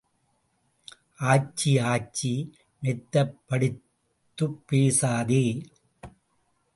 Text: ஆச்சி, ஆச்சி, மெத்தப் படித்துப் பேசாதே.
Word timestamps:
ஆச்சி, 1.19 1.79
ஆச்சி, 1.79 2.33
மெத்தப் 2.83 3.33
படித்துப் 3.47 4.63
பேசாதே. 4.67 5.61